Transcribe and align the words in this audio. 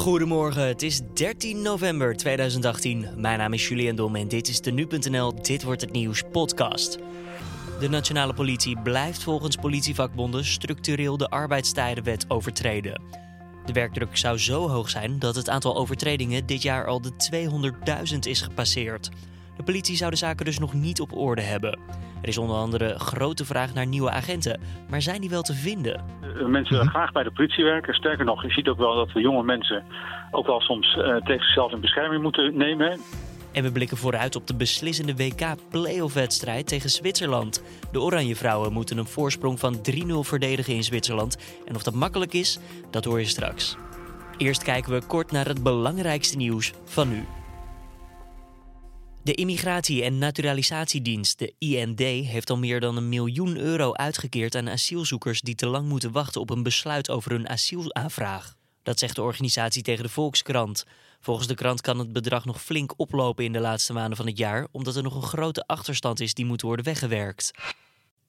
Goedemorgen, 0.00 0.66
het 0.66 0.82
is 0.82 1.00
13 1.14 1.62
november 1.62 2.16
2018. 2.16 3.06
Mijn 3.16 3.38
naam 3.38 3.52
is 3.52 3.68
Julian 3.68 3.96
Dom 3.96 4.16
en 4.16 4.28
dit 4.28 4.48
is 4.48 4.60
de 4.60 4.70
Nu.nl 4.70 5.42
Dit 5.42 5.62
Wordt 5.62 5.80
Het 5.80 5.92
Nieuws 5.92 6.22
podcast. 6.32 6.98
De 7.80 7.88
nationale 7.88 8.34
politie 8.34 8.78
blijft 8.82 9.22
volgens 9.22 9.56
politievakbonden 9.56 10.44
structureel 10.44 11.16
de 11.16 11.28
arbeidstijdenwet 11.28 12.24
overtreden. 12.28 13.02
De 13.66 13.72
werkdruk 13.72 14.16
zou 14.16 14.38
zo 14.38 14.68
hoog 14.68 14.90
zijn 14.90 15.18
dat 15.18 15.34
het 15.34 15.48
aantal 15.48 15.76
overtredingen 15.76 16.46
dit 16.46 16.62
jaar 16.62 16.86
al 16.86 17.00
de 17.00 17.12
200.000 18.12 18.18
is 18.18 18.40
gepasseerd. 18.40 19.10
De 19.60 19.66
politie 19.66 19.96
zou 19.96 20.10
de 20.10 20.16
zaken 20.16 20.44
dus 20.44 20.58
nog 20.58 20.74
niet 20.74 21.00
op 21.00 21.16
orde 21.16 21.42
hebben. 21.42 21.78
Er 22.22 22.28
is 22.28 22.38
onder 22.38 22.56
andere 22.56 22.98
grote 22.98 23.44
vraag 23.44 23.74
naar 23.74 23.86
nieuwe 23.86 24.10
agenten, 24.10 24.60
maar 24.90 25.02
zijn 25.02 25.20
die 25.20 25.30
wel 25.30 25.42
te 25.42 25.54
vinden? 25.54 26.04
Mensen 26.46 26.76
willen 26.76 26.90
graag 26.90 27.12
bij 27.12 27.22
de 27.22 27.30
politie 27.30 27.64
werken. 27.64 27.94
Sterker 27.94 28.24
nog, 28.24 28.42
je 28.42 28.50
ziet 28.50 28.68
ook 28.68 28.78
wel 28.78 28.94
dat 28.94 29.12
we 29.12 29.20
jonge 29.20 29.42
mensen 29.42 29.84
ook 30.30 30.46
wel 30.46 30.60
soms 30.60 30.96
uh, 30.96 31.16
tegen 31.16 31.44
zichzelf 31.44 31.72
in 31.72 31.80
bescherming 31.80 32.22
moeten 32.22 32.56
nemen. 32.56 33.00
En 33.52 33.62
we 33.62 33.72
blikken 33.72 33.96
vooruit 33.96 34.36
op 34.36 34.46
de 34.46 34.54
beslissende 34.54 35.16
WK-playoff-wedstrijd 35.16 36.66
tegen 36.66 36.90
Zwitserland. 36.90 37.64
De 37.92 38.00
Oranje 38.00 38.36
Vrouwen 38.36 38.72
moeten 38.72 38.98
een 38.98 39.06
voorsprong 39.06 39.58
van 39.58 39.76
3-0 39.76 39.78
verdedigen 40.20 40.74
in 40.74 40.84
Zwitserland. 40.84 41.62
En 41.66 41.74
of 41.74 41.82
dat 41.82 41.94
makkelijk 41.94 42.32
is, 42.32 42.58
dat 42.90 43.04
hoor 43.04 43.18
je 43.18 43.26
straks. 43.26 43.76
Eerst 44.36 44.62
kijken 44.62 44.92
we 44.92 45.06
kort 45.06 45.32
naar 45.32 45.46
het 45.46 45.62
belangrijkste 45.62 46.36
nieuws 46.36 46.72
van 46.84 47.08
nu. 47.08 47.26
De 49.22 49.34
Immigratie- 49.34 50.02
en 50.02 50.18
Naturalisatiedienst, 50.18 51.38
de 51.38 51.54
IND, 51.58 51.98
heeft 51.98 52.50
al 52.50 52.58
meer 52.58 52.80
dan 52.80 52.96
een 52.96 53.08
miljoen 53.08 53.56
euro 53.56 53.92
uitgekeerd 53.92 54.54
aan 54.54 54.68
asielzoekers 54.68 55.40
die 55.40 55.54
te 55.54 55.66
lang 55.66 55.88
moeten 55.88 56.12
wachten 56.12 56.40
op 56.40 56.50
een 56.50 56.62
besluit 56.62 57.10
over 57.10 57.30
hun 57.30 57.48
asielaanvraag. 57.48 58.56
Dat 58.82 58.98
zegt 58.98 59.14
de 59.14 59.22
organisatie 59.22 59.82
tegen 59.82 60.04
de 60.04 60.10
Volkskrant. 60.10 60.84
Volgens 61.20 61.46
de 61.46 61.54
krant 61.54 61.80
kan 61.80 61.98
het 61.98 62.12
bedrag 62.12 62.44
nog 62.44 62.62
flink 62.62 62.92
oplopen 62.96 63.44
in 63.44 63.52
de 63.52 63.60
laatste 63.60 63.92
maanden 63.92 64.16
van 64.16 64.26
het 64.26 64.38
jaar, 64.38 64.66
omdat 64.70 64.96
er 64.96 65.02
nog 65.02 65.14
een 65.14 65.22
grote 65.22 65.66
achterstand 65.66 66.20
is 66.20 66.34
die 66.34 66.44
moet 66.44 66.62
worden 66.62 66.84
weggewerkt. 66.84 67.50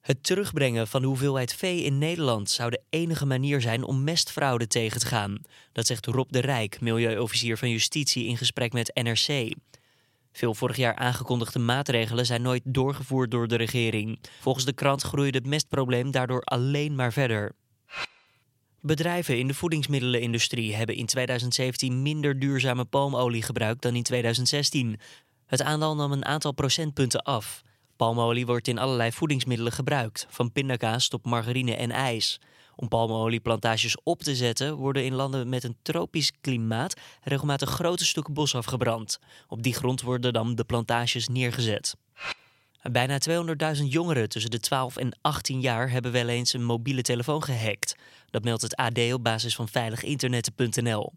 Het 0.00 0.22
terugbrengen 0.22 0.88
van 0.88 1.00
de 1.00 1.06
hoeveelheid 1.06 1.54
vee 1.54 1.82
in 1.82 1.98
Nederland 1.98 2.50
zou 2.50 2.70
de 2.70 2.82
enige 2.90 3.26
manier 3.26 3.60
zijn 3.60 3.84
om 3.84 4.04
mestfraude 4.04 4.66
tegen 4.66 5.00
te 5.00 5.06
gaan. 5.06 5.40
Dat 5.72 5.86
zegt 5.86 6.06
Rob 6.06 6.30
de 6.30 6.40
Rijk, 6.40 6.80
milieuofficier 6.80 7.58
van 7.58 7.70
Justitie, 7.70 8.26
in 8.26 8.36
gesprek 8.36 8.72
met 8.72 9.00
NRC. 9.02 9.54
Veel 10.32 10.54
vorig 10.54 10.76
jaar 10.76 10.94
aangekondigde 10.94 11.58
maatregelen 11.58 12.26
zijn 12.26 12.42
nooit 12.42 12.62
doorgevoerd 12.64 13.30
door 13.30 13.48
de 13.48 13.56
regering. 13.56 14.18
Volgens 14.40 14.64
de 14.64 14.72
krant 14.72 15.02
groeide 15.02 15.38
het 15.38 15.46
mestprobleem 15.46 16.10
daardoor 16.10 16.42
alleen 16.42 16.94
maar 16.94 17.12
verder. 17.12 17.52
Bedrijven 18.80 19.38
in 19.38 19.46
de 19.46 19.54
voedingsmiddelenindustrie 19.54 20.74
hebben 20.74 20.96
in 20.96 21.06
2017 21.06 22.02
minder 22.02 22.38
duurzame 22.38 22.84
palmolie 22.84 23.42
gebruikt 23.42 23.82
dan 23.82 23.94
in 23.94 24.02
2016. 24.02 25.00
Het 25.46 25.62
aandeel 25.62 25.96
nam 25.96 26.12
een 26.12 26.24
aantal 26.24 26.52
procentpunten 26.52 27.22
af. 27.22 27.62
Palmolie 27.96 28.46
wordt 28.46 28.68
in 28.68 28.78
allerlei 28.78 29.12
voedingsmiddelen 29.12 29.72
gebruikt, 29.72 30.26
van 30.30 30.52
pindakaas 30.52 31.08
tot 31.08 31.24
margarine 31.24 31.74
en 31.74 31.90
ijs. 31.90 32.40
Om 32.76 32.88
palmolieplantages 32.88 33.96
op 34.02 34.22
te 34.22 34.36
zetten 34.36 34.76
worden 34.76 35.04
in 35.04 35.14
landen 35.14 35.48
met 35.48 35.64
een 35.64 35.76
tropisch 35.82 36.32
klimaat 36.40 37.00
regelmatig 37.22 37.70
grote 37.70 38.04
stukken 38.04 38.34
bos 38.34 38.54
afgebrand. 38.54 39.18
Op 39.48 39.62
die 39.62 39.74
grond 39.74 40.02
worden 40.02 40.32
dan 40.32 40.54
de 40.54 40.64
plantages 40.64 41.28
neergezet. 41.28 41.94
Bijna 42.90 43.18
200.000 43.76 43.82
jongeren 43.84 44.28
tussen 44.28 44.50
de 44.50 44.60
12 44.60 44.96
en 44.96 45.18
18 45.20 45.60
jaar 45.60 45.90
hebben 45.90 46.12
wel 46.12 46.28
eens 46.28 46.52
een 46.52 46.64
mobiele 46.64 47.02
telefoon 47.02 47.42
gehackt. 47.42 47.94
Dat 48.30 48.44
meldt 48.44 48.62
het 48.62 48.76
AD 48.76 49.12
op 49.12 49.22
basis 49.22 49.54
van 49.54 49.68
veiliginternet.nl. 49.68 51.12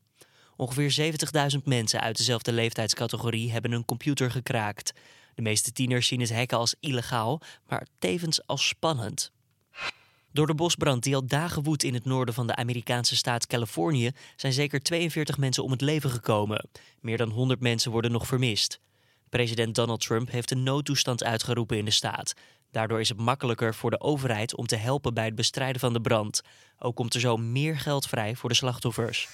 Ongeveer 0.56 1.14
70.000 1.58 1.64
mensen 1.64 2.02
uit 2.02 2.18
dezelfde 2.18 2.52
leeftijdscategorie 2.52 3.52
hebben 3.52 3.72
een 3.72 3.86
computer 3.86 4.32
gekraakt. 4.32 4.94
De 5.36 5.42
meeste 5.42 5.72
tieners 5.72 6.08
zien 6.08 6.20
het 6.20 6.34
hacken 6.34 6.58
als 6.58 6.76
illegaal, 6.80 7.42
maar 7.68 7.88
tevens 8.00 8.48
als 8.48 8.68
spannend. 8.68 9.32
Door 10.36 10.48
de 10.48 10.56
bosbrand 10.56 11.04
die 11.04 11.16
al 11.16 11.26
dagen 11.28 11.64
woedt 11.64 11.84
in 11.84 11.94
het 11.94 12.06
noorden 12.06 12.34
van 12.34 12.48
de 12.48 12.56
Amerikaanse 12.56 13.16
staat 13.16 13.48
Californië 13.48 14.12
zijn 14.36 14.54
zeker 14.54 14.80
42 14.80 15.38
mensen 15.38 15.64
om 15.64 15.72
het 15.72 15.82
leven 15.82 16.10
gekomen. 16.10 16.70
Meer 17.00 17.18
dan 17.18 17.30
100 17.30 17.60
mensen 17.60 17.92
worden 17.92 18.12
nog 18.12 18.28
vermist. 18.28 18.80
President 19.30 19.76
Donald 19.76 20.02
Trump 20.02 20.32
heeft 20.32 20.52
een 20.52 20.64
noodtoestand 20.64 21.24
uitgeroepen 21.24 21.78
in 21.78 21.86
de 21.86 21.92
staat. 21.92 22.34
Daardoor 22.72 23.00
is 23.00 23.10
het 23.10 23.18
makkelijker 23.18 23.76
voor 23.76 23.90
de 23.90 24.00
overheid 24.00 24.56
om 24.56 24.68
te 24.68 24.76
helpen 24.76 25.14
bij 25.14 25.26
het 25.26 25.36
bestrijden 25.36 25.80
van 25.80 25.94
de 25.94 26.02
brand. 26.02 26.42
Ook 26.80 26.96
komt 26.96 27.14
er 27.14 27.20
zo 27.20 27.38
meer 27.38 27.78
geld 27.78 28.08
vrij 28.08 28.36
voor 28.36 28.50
de 28.50 28.56
slachtoffers. 28.56 29.30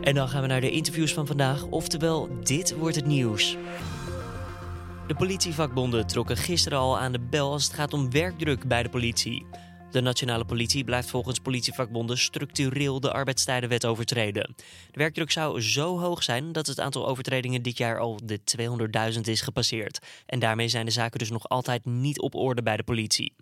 En 0.00 0.14
dan 0.14 0.28
gaan 0.28 0.42
we 0.42 0.46
naar 0.48 0.60
de 0.60 0.70
interviews 0.70 1.12
van 1.12 1.26
vandaag, 1.26 1.64
oftewel 1.64 2.28
dit 2.42 2.76
wordt 2.76 2.96
het 2.96 3.06
nieuws. 3.06 3.56
De 5.06 5.14
politievakbonden 5.14 6.06
trokken 6.06 6.36
gisteren 6.36 6.78
al 6.78 6.98
aan 6.98 7.12
de 7.12 7.20
bel 7.20 7.52
als 7.52 7.64
het 7.64 7.72
gaat 7.72 7.92
om 7.92 8.10
werkdruk 8.10 8.68
bij 8.68 8.82
de 8.82 8.88
politie. 8.88 9.46
De 9.90 10.00
nationale 10.00 10.44
politie 10.44 10.84
blijft 10.84 11.10
volgens 11.10 11.38
politievakbonden 11.38 12.18
structureel 12.18 13.00
de 13.00 13.12
arbeidstijdenwet 13.12 13.86
overtreden. 13.86 14.54
De 14.90 14.98
werkdruk 14.98 15.30
zou 15.30 15.60
zo 15.60 15.98
hoog 15.98 16.22
zijn 16.22 16.52
dat 16.52 16.66
het 16.66 16.80
aantal 16.80 17.06
overtredingen 17.08 17.62
dit 17.62 17.78
jaar 17.78 17.98
al 17.98 18.18
de 18.24 18.40
200.000 19.14 19.20
is 19.20 19.40
gepasseerd. 19.40 20.24
En 20.26 20.38
daarmee 20.38 20.68
zijn 20.68 20.84
de 20.84 20.90
zaken 20.90 21.18
dus 21.18 21.30
nog 21.30 21.48
altijd 21.48 21.84
niet 21.84 22.20
op 22.20 22.34
orde 22.34 22.62
bij 22.62 22.76
de 22.76 22.82
politie. 22.82 23.34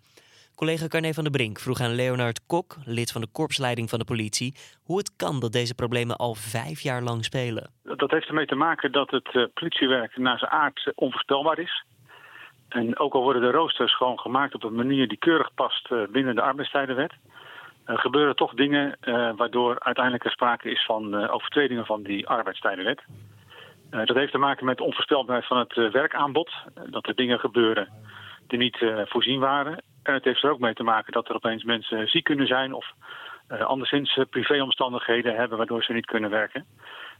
Collega 0.55 0.87
Carne 0.87 1.13
van 1.13 1.23
der 1.23 1.31
Brink 1.31 1.59
vroeg 1.59 1.81
aan 1.81 1.95
Leonard 1.95 2.45
Kok, 2.45 2.75
lid 2.85 3.11
van 3.11 3.21
de 3.21 3.27
korpsleiding 3.31 3.89
van 3.89 3.99
de 3.99 4.05
politie, 4.05 4.55
hoe 4.83 4.97
het 4.97 5.15
kan 5.15 5.39
dat 5.39 5.51
deze 5.51 5.75
problemen 5.75 6.15
al 6.15 6.33
vijf 6.35 6.79
jaar 6.79 7.01
lang 7.01 7.25
spelen. 7.25 7.69
Dat 7.83 8.11
heeft 8.11 8.27
ermee 8.27 8.45
te 8.45 8.55
maken 8.55 8.91
dat 8.91 9.09
het 9.11 9.35
eh, 9.35 9.43
politiewerk 9.53 10.17
naar 10.17 10.37
zijn 10.37 10.51
aard 10.51 10.91
onvoorspelbaar 10.95 11.59
is. 11.59 11.85
En 12.69 12.99
ook 12.99 13.13
al 13.13 13.21
worden 13.21 13.41
de 13.41 13.51
roosters 13.51 13.95
gewoon 13.95 14.19
gemaakt 14.19 14.55
op 14.55 14.63
een 14.63 14.75
manier 14.75 15.07
die 15.07 15.17
keurig 15.17 15.53
past 15.53 15.91
eh, 15.91 16.01
binnen 16.09 16.35
de 16.35 16.41
arbeidstijdenwet, 16.41 17.13
uh, 17.85 17.97
gebeuren 17.97 18.35
toch 18.35 18.53
dingen 18.53 18.97
uh, 19.01 19.31
waardoor 19.35 19.79
uiteindelijk 19.79 20.25
er 20.25 20.31
sprake 20.31 20.71
is 20.71 20.85
van 20.85 21.29
overtredingen 21.29 21.85
van 21.85 22.03
die 22.03 22.27
arbeidstijdenwet. 22.27 23.01
dat 23.89 24.15
heeft 24.15 24.31
te 24.31 24.37
maken 24.37 24.65
met 24.65 24.81
onvoorspelbaarheid 24.81 25.47
van 25.47 25.57
het 25.57 25.91
werkaanbod. 25.91 26.51
dat 26.89 27.07
er 27.07 27.15
dingen 27.15 27.39
gebeuren 27.39 27.89
die 28.47 28.59
niet 28.59 28.77
voorzien 29.05 29.39
waren. 29.39 29.83
En 30.03 30.13
het 30.13 30.23
heeft 30.23 30.43
er 30.43 30.51
ook 30.51 30.59
mee 30.59 30.73
te 30.73 30.83
maken 30.83 31.13
dat 31.13 31.29
er 31.29 31.35
opeens 31.35 31.63
mensen 31.63 32.07
ziek 32.07 32.23
kunnen 32.23 32.47
zijn 32.47 32.73
of 32.73 32.91
anderszins 33.47 34.19
privéomstandigheden 34.29 35.35
hebben 35.35 35.57
waardoor 35.57 35.83
ze 35.83 35.93
niet 35.93 36.05
kunnen 36.05 36.29
werken. 36.29 36.65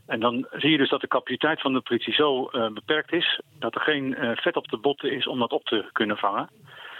En 0.07 0.19
dan 0.19 0.47
zie 0.51 0.71
je 0.71 0.77
dus 0.77 0.89
dat 0.89 1.01
de 1.01 1.07
capaciteit 1.07 1.61
van 1.61 1.73
de 1.73 1.81
politie 1.81 2.13
zo 2.13 2.49
uh, 2.51 2.69
beperkt 2.73 3.13
is 3.13 3.41
dat 3.59 3.75
er 3.75 3.81
geen 3.81 4.15
uh, 4.19 4.31
vet 4.35 4.55
op 4.55 4.67
de 4.67 4.77
botten 4.77 5.11
is 5.11 5.27
om 5.27 5.39
dat 5.39 5.51
op 5.51 5.65
te 5.65 5.89
kunnen 5.91 6.17
vangen. 6.17 6.49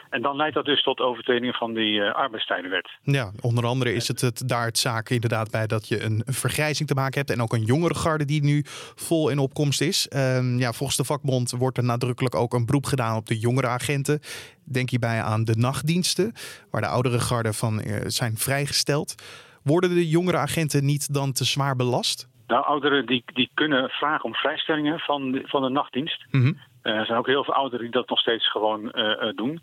En 0.10 0.22
dan 0.22 0.36
leidt 0.36 0.56
dat 0.56 0.66
dus 0.66 0.84
tot 0.84 1.00
overtredingen 1.00 1.54
van 1.54 1.74
die 1.74 1.94
uh, 1.94 2.14
arbeidstijdenwet. 2.14 2.90
Ja, 3.02 3.32
onder 3.42 3.66
andere 3.66 3.94
is 3.94 4.08
het, 4.08 4.22
het 4.22 4.48
daar 4.48 4.66
het 4.66 4.78
zaak 4.78 5.10
inderdaad 5.10 5.52
bij 5.52 5.68
dat 5.68 5.88
je 5.88 6.04
een 6.04 6.24
vergrijzing 6.26 6.88
te 6.88 6.94
maken 6.94 7.20
hebt. 7.20 7.32
En 7.32 7.42
ook 7.42 7.54
een 7.54 7.64
jongere 7.64 7.96
garde 7.96 8.26
die 8.26 8.44
nu 8.44 8.62
vol 8.96 9.30
in 9.30 9.40
opkomst 9.40 9.82
is. 9.82 10.08
Uh, 10.16 10.60
ja, 10.60 10.74
volgens 10.74 10.98
de 10.98 11.04
vakbond 11.04 11.52
wordt 11.52 11.78
er 11.78 11.84
nadrukkelijk 11.84 12.36
ook 12.36 12.54
een 12.54 12.66
beroep 12.66 12.86
gedaan 12.86 13.18
op 13.18 13.26
de 13.26 13.40
jongere 13.40 13.68
agenten. 13.68 14.20
Denk 14.64 14.90
hierbij 14.90 15.22
aan 15.22 15.44
de 15.44 15.56
nachtdiensten, 15.56 16.34
waar 16.72 16.82
de 16.82 16.88
oudere 16.88 17.20
garden 17.20 17.54
van 17.54 17.82
zijn 18.06 18.38
vrijgesteld. 18.38 19.16
Worden 19.64 19.90
de 19.90 20.08
jongere 20.08 20.38
agenten 20.38 20.86
niet 20.86 21.14
dan 21.14 21.32
te 21.32 21.44
zwaar 21.44 21.76
belast? 21.76 22.28
Nou, 22.48 22.66
ouderen 22.66 23.06
die, 23.06 23.24
die 23.34 23.50
kunnen 23.54 23.90
vragen 23.90 24.26
om 24.26 24.36
vrijstellingen 24.36 25.00
van 25.00 25.32
de, 25.32 25.42
van 25.46 25.62
de 25.62 25.70
nachtdienst. 25.70 26.26
Mm 26.32 26.60
er 26.82 27.06
zijn 27.06 27.18
ook 27.18 27.28
heel 27.28 27.44
veel 27.44 27.54
ouderen 27.54 27.86
die 27.86 27.94
dat 27.94 28.10
nog 28.10 28.20
steeds 28.20 28.52
gewoon 28.52 28.92
uh, 28.96 29.30
doen. 29.36 29.62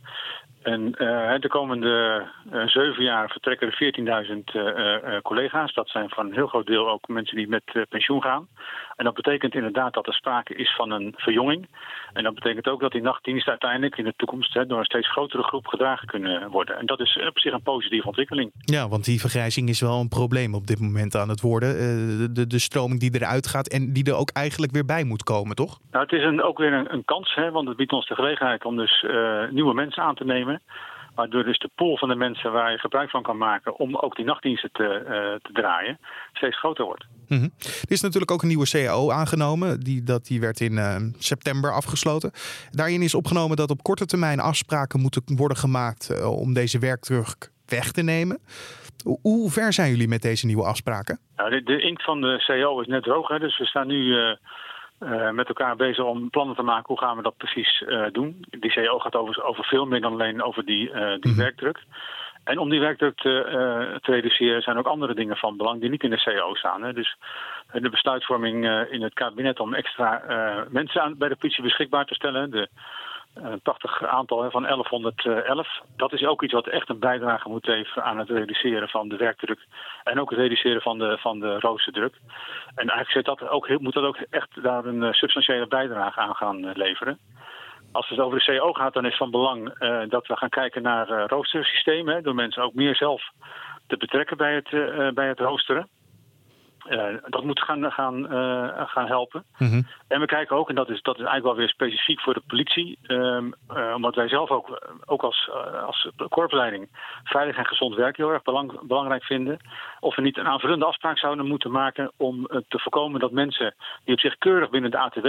En 0.62 0.91
de 1.41 1.49
komende 1.49 2.27
zeven 2.67 3.03
jaar 3.03 3.28
vertrekken 3.28 3.72
er 3.72 5.15
14.000 5.15 5.22
collega's. 5.22 5.75
Dat 5.75 5.89
zijn 5.89 6.09
van 6.09 6.27
een 6.27 6.33
heel 6.33 6.47
groot 6.47 6.67
deel 6.67 6.91
ook 6.91 7.09
mensen 7.09 7.37
die 7.37 7.49
met 7.49 7.87
pensioen 7.89 8.22
gaan. 8.22 8.49
En 8.97 9.05
dat 9.05 9.15
betekent 9.15 9.55
inderdaad 9.55 9.95
dat 9.95 10.07
er 10.07 10.15
sprake 10.15 10.55
is 10.55 10.75
van 10.77 10.91
een 10.91 11.15
verjonging. 11.17 11.69
En 12.13 12.23
dat 12.23 12.35
betekent 12.35 12.69
ook 12.69 12.81
dat 12.81 12.93
die 12.93 13.03
nachtdiensten 13.03 13.51
uiteindelijk 13.51 13.97
in 13.97 14.05
de 14.05 14.15
toekomst 14.17 14.69
door 14.69 14.79
een 14.79 14.85
steeds 14.85 15.11
grotere 15.11 15.43
groep 15.43 15.67
gedragen 15.67 16.09
kunnen 16.09 16.51
worden. 16.51 16.79
En 16.79 16.87
dat 16.87 17.01
is 17.01 17.19
op 17.29 17.39
zich 17.39 17.53
een 17.53 17.63
positieve 17.63 18.07
ontwikkeling. 18.07 18.51
Ja, 18.59 18.89
want 18.89 19.05
die 19.05 19.21
vergrijzing 19.21 19.69
is 19.69 19.81
wel 19.81 20.01
een 20.01 20.09
probleem 20.09 20.55
op 20.55 20.67
dit 20.67 20.81
moment 20.81 21.17
aan 21.17 21.29
het 21.29 21.41
worden. 21.41 21.77
De, 22.19 22.33
de, 22.33 22.47
de 22.47 22.59
stroming 22.59 23.01
die 23.01 23.15
eruit 23.15 23.47
gaat 23.47 23.69
en 23.69 23.93
die 23.93 24.05
er 24.05 24.17
ook 24.17 24.31
eigenlijk 24.31 24.73
weer 24.73 24.85
bij 24.85 25.05
moet 25.05 25.23
komen, 25.23 25.57
toch? 25.57 25.79
Nou, 25.91 26.05
het 26.05 26.13
is 26.13 26.25
een, 26.25 26.43
ook 26.43 26.59
weer 26.59 26.73
een, 26.73 26.93
een 26.93 27.05
kans, 27.05 27.35
hè, 27.35 27.51
want 27.51 27.69
het 27.69 27.77
biedt 27.77 27.93
ons 27.93 28.07
de 28.07 28.15
gelegenheid 28.15 28.65
om 28.65 28.77
dus 28.77 29.05
nieuwe 29.51 29.75
mensen 29.75 30.03
aan 30.03 30.15
te 30.15 30.25
nemen. 30.25 30.63
Waardoor 31.15 31.45
dus 31.45 31.59
de 31.59 31.71
pool 31.75 31.97
van 31.97 32.09
de 32.09 32.15
mensen 32.15 32.53
waar 32.53 32.71
je 32.71 32.78
gebruik 32.78 33.11
van 33.11 33.22
kan 33.22 33.37
maken 33.37 33.78
om 33.78 33.97
ook 33.97 34.16
die 34.16 34.25
nachtdiensten 34.25 34.71
te, 34.72 35.01
uh, 35.03 35.11
te 35.43 35.53
draaien, 35.53 35.99
steeds 36.33 36.59
groter 36.59 36.84
wordt. 36.84 37.07
Mm 37.28 37.39
-hmm. 37.39 37.51
Er 37.59 37.93
is 37.93 38.01
natuurlijk 38.01 38.31
ook 38.31 38.43
een 38.43 38.49
nieuwe 38.49 38.69
CAO 38.69 39.11
aangenomen. 39.11 39.81
Die, 39.81 40.03
dat, 40.03 40.27
die 40.27 40.41
werd 40.41 40.61
in 40.61 40.72
uh, 40.72 40.97
september 41.19 41.72
afgesloten. 41.72 42.31
Daarin 42.71 43.03
is 43.03 43.15
opgenomen 43.15 43.57
dat 43.57 43.71
op 43.71 43.83
korte 43.83 44.07
termijn 44.07 44.41
afspraken 44.41 45.01
moeten 45.01 45.22
worden 45.37 45.57
gemaakt 45.57 46.11
uh, 46.11 46.39
om 46.41 46.53
deze 46.53 46.78
werkdruk 46.78 47.51
weg 47.67 47.93
te 47.93 48.03
nemen. 48.03 48.39
Hoe, 49.22 49.51
ver 49.51 49.72
zijn 49.72 49.91
jullie 49.91 50.09
met 50.09 50.22
deze 50.22 50.47
nieuwe 50.47 50.65
afspraken? 50.65 51.19
Nou, 51.37 51.51
de, 51.51 51.63
de, 51.63 51.81
inkt 51.81 52.05
van 52.05 52.21
de 52.21 52.41
CEO 52.41 52.81
is 52.81 52.87
net 52.87 53.03
droog, 53.03 53.28
hè, 53.28 53.39
dus 53.39 53.59
we 53.59 53.67
staan 53.67 53.87
nu 53.87 54.15
met 55.33 55.49
elkaar 55.49 55.77
bezig 55.77 56.05
om 56.05 56.31
plannen 56.31 56.57
te 56.57 56.63
maken 56.63 56.87
hoe 56.87 56.99
gaan 56.99 57.17
we 57.17 57.23
dat 57.23 57.37
precies 57.37 57.85
doen. 58.13 58.45
Die 58.51 58.71
CEO 58.71 58.99
gaat 58.99 59.17
over, 59.17 59.45
over 59.45 59.65
veel 59.65 59.87
meer 59.87 60.01
dan 60.01 60.13
alleen 60.13 60.43
over 60.43 60.65
die, 60.65 60.91
die 61.21 61.33
mhm. 61.33 61.37
werkdruk. 61.37 61.79
En 62.45 62.59
om 62.59 62.71
die 62.71 62.81
werkdruk 62.81 63.17
te, 63.17 63.45
uh, 63.47 63.97
te, 63.97 64.11
reduceren 64.11 64.63
zijn 64.63 64.79
ook 64.79 64.87
andere 64.87 65.15
dingen 65.15 65.37
van 65.37 65.57
belang 65.57 65.81
die 65.81 65.91
niet 65.91 66.03
in 66.03 66.11
de 66.11 66.19
CEO 66.19 66.55
staan. 66.55 66.83
Hè. 66.83 66.93
Dus 66.93 67.17
eh, 67.67 67.83
de 67.83 67.89
besluitvorming 67.89 68.65
uh, 68.65 68.93
in 68.93 69.03
het 69.03 69.15
kabinet 69.15 69.61
om 69.61 69.75
extra 69.75 70.23
mensen 70.71 71.03
aan, 71.03 71.19
bij 71.19 71.29
de 71.29 71.37
politie 71.37 71.63
beschikbaar 71.63 72.05
te 72.05 72.15
stellen. 72.15 72.51
De 72.51 72.69
prachtig 73.63 74.04
aantal 74.04 74.42
hè, 74.42 74.51
van 74.51 74.63
1111. 74.63 75.69
Dat 75.97 76.13
is 76.13 76.25
ook 76.25 76.42
iets 76.42 76.53
wat 76.53 76.66
echt 76.66 76.89
een 76.89 76.98
bijdrage 76.98 77.48
moet 77.48 77.66
leveren 77.66 78.04
aan 78.04 78.19
het 78.19 78.31
reduceren 78.31 78.89
van 78.89 79.09
de 79.09 79.16
werkdruk. 79.16 79.66
En 80.04 80.21
ook 80.21 80.31
het 80.31 80.39
reduceren 80.39 80.81
van 80.81 80.98
de, 80.98 81.19
van 81.19 81.41
de 81.41 81.59
roosterdruk. 81.59 82.15
En 82.75 82.89
eigenlijk 82.89 83.27
dat 83.27 83.48
ook, 83.48 83.78
moet 83.78 83.95
dat 83.95 84.04
ook 84.04 84.19
echt 84.31 84.63
daar 84.63 84.84
een 84.84 85.15
substantiële 85.15 85.66
bijdrage 85.66 86.21
aan 86.21 86.34
gaan 86.34 86.72
leveren. 86.72 87.19
Als 87.92 88.09
het 88.09 88.19
over 88.19 88.39
de 88.39 88.59
CO 88.59 88.72
gaat, 88.72 88.92
dan 88.95 89.07
is 89.07 89.16
van 89.16 89.31
belang 89.31 89.75
uh, 89.78 90.03
dat 90.09 90.27
we 90.27 90.36
gaan 90.36 90.48
kijken 90.48 90.83
naar 90.83 91.27
roostersystemen. 91.27 92.22
Door 92.22 92.34
mensen 92.34 92.63
ook 92.63 92.75
meer 92.75 92.97
zelf 92.97 93.22
te 93.86 93.97
betrekken 93.97 94.36
bij 94.36 94.54
het, 94.54 94.71
bij 95.15 95.28
het 95.28 95.39
roosteren. 95.39 95.89
Uh, 96.91 97.04
dat 97.27 97.45
moet 97.45 97.60
gaan, 97.60 97.92
gaan, 97.92 98.33
uh, 98.33 98.86
gaan 98.86 99.07
helpen. 99.07 99.45
Mm 99.59 99.69
-hmm. 99.69 99.86
En 100.09 100.21
we 100.21 100.27
kijken 100.27 100.57
ook, 100.57 100.69
en 100.69 100.75
dat 100.75 100.91
is, 100.91 101.03
dat 101.03 101.15
is 101.15 101.25
eigenlijk 101.25 101.47
wel 101.47 101.65
weer 101.65 101.75
specifiek 101.75 102.21
voor 102.21 102.34
de 102.34 102.42
politie, 102.47 102.98
um, 103.07 103.54
uh, 103.77 103.92
omdat 103.95 104.15
wij 104.15 104.28
zelf 104.28 104.51
ook, 104.51 104.95
ook 105.04 105.22
als, 105.22 105.51
als 105.86 106.10
korpsleiding 106.28 106.89
veilig 107.25 107.57
en 107.57 107.66
gezond 107.66 107.95
werk 107.95 108.16
heel 108.16 108.31
erg 108.31 108.42
belang, 108.42 108.81
belangrijk 108.81 109.25
vinden, 109.25 109.59
of 110.01 110.16
we 110.16 110.22
niet 110.22 110.39
een 110.39 110.47
aanvullende 110.47 110.84
afspraak 110.84 111.19
zouden 111.19 111.47
moeten 111.47 111.71
maken 111.71 112.13
om 112.16 112.47
te 112.47 112.78
voorkomen 112.78 113.21
dat 113.21 113.33
mensen 113.33 113.75
die 114.04 114.15
op 114.15 114.21
zich 114.21 114.39
keurig 114.39 114.71
binnen 114.71 114.91
de 114.91 114.98
ATW 114.98 115.28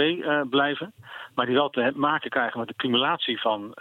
blijven, 0.50 0.92
maar 1.34 1.46
die 1.46 1.54
wel 1.54 1.70
te 1.70 1.92
maken 1.94 2.30
krijgen 2.30 2.58
met 2.58 2.68
de 2.68 2.76
cumulatie 2.76 3.40
van 3.40 3.74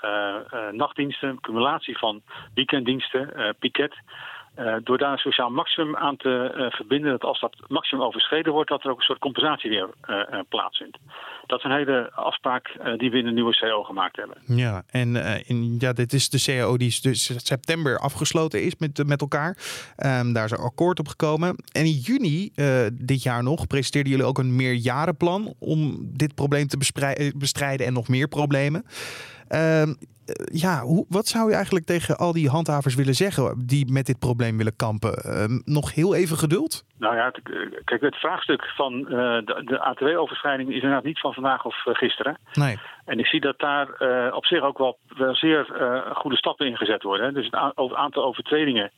nachtdiensten, 0.71 1.41
cumulatie 1.41 1.97
van 1.97 2.21
weekenddiensten, 2.53 3.55
piket. 3.59 3.95
Uh, 4.59 4.75
door 4.83 4.97
daar 4.97 5.11
een 5.11 5.17
sociaal 5.17 5.49
maximum 5.49 5.95
aan 5.95 6.17
te 6.17 6.53
uh, 6.57 6.71
verbinden, 6.71 7.11
dat 7.11 7.23
als 7.23 7.39
dat 7.39 7.55
maximum 7.67 8.05
overschreden 8.05 8.53
wordt, 8.53 8.69
dat 8.69 8.83
er 8.83 8.89
ook 8.89 8.97
een 8.97 9.03
soort 9.03 9.19
compensatie 9.19 9.69
weer 9.69 9.89
uh, 10.09 10.39
plaatsvindt. 10.49 10.97
Dat 11.45 11.57
is 11.59 11.65
een 11.65 11.77
hele 11.77 12.11
afspraak 12.13 12.77
die 12.97 13.11
we 13.11 13.17
in 13.17 13.25
de 13.25 13.31
nieuwe 13.31 13.57
CO 13.57 13.83
gemaakt 13.83 14.15
hebben. 14.15 14.37
Ja, 14.45 14.83
en 14.89 15.15
in, 15.45 15.75
ja, 15.79 15.93
dit 15.93 16.13
is 16.13 16.29
de 16.29 16.43
CO 16.45 16.77
die 16.77 16.99
dus 17.01 17.45
september 17.45 17.99
afgesloten 17.99 18.63
is 18.63 18.75
met, 18.77 19.07
met 19.07 19.21
elkaar. 19.21 19.57
Um, 19.97 20.33
daar 20.33 20.45
is 20.45 20.51
een 20.51 20.57
akkoord 20.57 20.99
op 20.99 21.07
gekomen. 21.07 21.55
En 21.71 21.85
in 21.85 21.91
juni 21.91 22.51
dit 22.93 23.23
jaar 23.23 23.43
nog 23.43 23.67
presenteerden 23.67 24.11
jullie 24.11 24.27
ook 24.27 24.37
een 24.37 24.55
meerjarenplan 24.55 25.53
om 25.59 25.97
dit 26.17 26.35
probleem 26.35 26.67
te 26.67 26.77
bestrijden 27.35 27.85
en 27.85 27.93
nog 27.93 28.07
meer 28.07 28.27
problemen. 28.27 28.85
Ehm, 29.47 29.93
eh, 30.25 30.59
ja, 30.59 30.81
hoe, 30.81 31.05
wat 31.09 31.27
zou 31.27 31.49
je 31.49 31.55
eigenlijk 31.55 31.85
tegen 31.85 32.17
al 32.17 32.33
die 32.33 32.49
handhavers 32.49 32.95
willen 32.95 33.13
zeggen 33.13 33.63
die 33.65 33.91
met 33.91 34.05
dit 34.05 34.19
probleem 34.19 34.57
willen 34.57 34.75
kampen? 34.75 35.13
Ehm, 35.13 35.59
nog 35.65 35.93
heel 35.93 36.15
even 36.15 36.37
geduld? 36.37 36.83
Nou 36.97 37.15
ja, 37.15 37.31
kijk, 37.83 38.01
het 38.01 38.15
vraagstuk 38.15 38.65
van 38.75 38.93
uh, 38.93 39.07
de, 39.09 39.61
de 39.65 39.79
ATW-overschrijding 39.79 40.69
is 40.69 40.75
inderdaad 40.75 41.03
niet 41.03 41.19
van 41.19 41.33
vandaag 41.33 41.65
of 41.65 41.85
uh, 41.85 41.95
gisteren. 41.95 42.37
Nee. 42.53 42.79
En 43.05 43.19
ik 43.19 43.25
zie 43.25 43.41
dat 43.41 43.59
daar 43.59 43.87
op 44.33 44.45
zich 44.45 44.61
ook 44.61 44.77
wel, 44.77 44.97
wel 45.17 45.35
zeer 45.35 45.65
goede 46.15 46.37
stappen 46.37 46.67
in 46.67 46.77
gezet 46.77 47.03
worden. 47.03 47.25
Hè. 47.25 47.31
Dus 47.31 47.45
het 47.45 47.95
aantal 47.95 48.23
overtredingen 48.23 48.91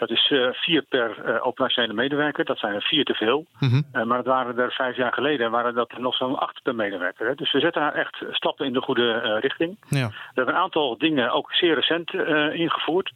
dat 0.00 0.10
is 0.10 0.30
uh, 0.30 0.48
vier 0.52 0.82
per 0.82 1.10
uh, 1.26 1.46
operationele 1.46 1.94
medewerker. 1.94 2.44
Dat 2.44 2.58
zijn 2.58 2.74
er 2.74 2.82
vier 2.82 3.04
te 3.04 3.14
veel. 3.14 3.46
Mm 3.58 3.68
-hmm. 3.68 3.84
uh, 3.92 4.02
maar 4.02 4.16
dat 4.16 4.26
waren 4.26 4.58
er 4.58 4.72
vijf 4.72 4.96
jaar 4.96 5.12
geleden 5.12 5.50
waren 5.50 5.74
dat 5.74 5.90
er 5.90 6.00
nog 6.00 6.16
zo'n 6.16 6.38
acht 6.38 6.62
per 6.62 6.74
medewerker. 6.74 7.26
Hè. 7.26 7.34
Dus 7.34 7.52
we 7.52 7.60
zetten 7.60 7.82
daar 7.82 7.94
echt 7.94 8.24
stappen 8.30 8.66
in 8.66 8.72
de 8.72 8.80
goede 8.80 9.38
richting. 9.40 9.76
Ja. 9.88 10.08
We 10.08 10.14
hebben 10.34 10.54
een 10.54 10.60
aantal 10.60 10.98
dingen 10.98 11.32
ook 11.32 11.52
zeer 11.52 11.74
recent 11.74 12.14
ingevoerd. 12.52 13.12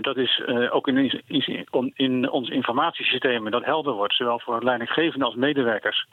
dat 0.00 0.16
is 0.16 0.42
ook 0.70 0.88
in, 0.88 1.22
in, 1.26 1.92
in 1.94 2.30
onze 2.30 2.52
informatiesystemen 2.52 3.52
dat 3.52 3.64
helder 3.64 3.92
wordt, 3.92 4.14
zowel 4.14 4.40
voor 4.40 4.64
leidinggevenden 4.64 5.28
als 5.28 5.36
medewerkers, 5.36 6.06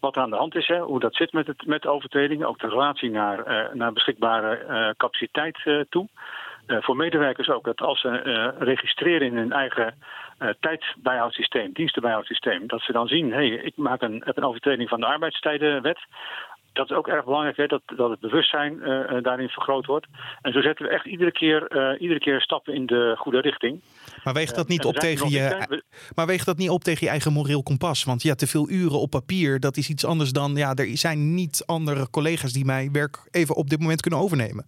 wat 0.00 0.16
er 0.16 0.22
aan 0.22 0.30
de 0.30 0.36
hand 0.36 0.54
is, 0.54 0.66
hè, 0.66 0.78
hoe 0.78 1.00
dat 1.00 1.14
zit 1.14 1.32
met, 1.32 1.46
het, 1.46 1.66
met 1.66 1.86
overtredingen, 1.86 2.48
ook 2.48 2.58
de 2.58 2.68
relatie 2.68 3.10
naar, 3.10 3.70
naar 3.72 3.92
beschikbare 3.92 4.94
capaciteit 4.96 5.86
toe. 5.88 6.08
Uh, 6.66 6.76
voor 6.80 6.96
medewerkers 6.96 7.48
ook. 7.48 7.64
Dat 7.64 7.80
als 7.80 8.00
ze 8.00 8.22
uh, 8.24 8.66
registreren 8.66 9.26
in 9.26 9.36
hun 9.36 9.52
eigen 9.52 9.94
uh, 10.38 10.48
tijdsbijhoudssysteem, 10.60 11.72
dienstenbijhoudssysteem, 11.72 12.66
dat 12.66 12.80
ze 12.80 12.92
dan 12.92 13.06
zien, 13.06 13.32
hé, 13.32 13.48
hey, 13.48 13.48
ik 13.48 13.76
maak 13.76 14.02
een, 14.02 14.22
heb 14.24 14.36
een 14.36 14.44
overtreding 14.44 14.88
van 14.88 15.00
de 15.00 15.06
arbeidstijdenwet. 15.06 15.98
Dat 16.72 16.90
is 16.90 16.96
ook 16.96 17.08
erg 17.08 17.24
belangrijk, 17.24 17.56
hè, 17.56 17.66
dat, 17.66 17.82
dat 17.96 18.10
het 18.10 18.20
bewustzijn 18.20 18.78
daarin 19.22 19.48
vergroot 19.48 19.86
wordt. 19.86 20.06
En 20.42 20.52
zo 20.52 20.60
zetten 20.60 20.86
we 20.86 20.92
echt 20.92 21.06
iedere 21.06 21.32
keer, 21.32 21.96
iedere 21.98 22.20
keer 22.20 22.40
stappen 22.40 22.74
in 22.74 22.86
de 22.86 23.14
goede 23.18 23.40
richting. 23.40 23.82
Maar 24.24 24.34
weegt 24.34 24.54
dat 24.54 24.68
niet 24.68 24.84
op 24.84 24.94
tegen 24.94 25.30
je. 25.30 25.82
Maar 26.14 26.26
weegt 26.26 26.46
dat 26.46 26.56
niet 26.56 26.70
op 26.70 26.84
tegen 26.84 27.04
je 27.04 27.10
eigen 27.10 27.32
moreel 27.32 27.62
kompas? 27.62 28.04
Want 28.04 28.22
ja, 28.22 28.34
te 28.34 28.46
veel 28.46 28.70
uren 28.70 29.00
op 29.00 29.10
papier, 29.10 29.60
dat 29.60 29.76
is 29.76 29.88
iets 29.88 30.04
anders 30.04 30.32
dan. 30.32 30.54
Ja, 30.54 30.74
er 30.74 30.96
zijn 30.96 31.34
niet 31.34 31.62
andere 31.66 32.10
collega's 32.10 32.52
die 32.52 32.64
mij 32.64 32.88
werk 32.92 33.28
even 33.30 33.54
op 33.54 33.70
dit 33.70 33.80
moment 33.80 34.00
kunnen 34.00 34.20
overnemen. 34.20 34.66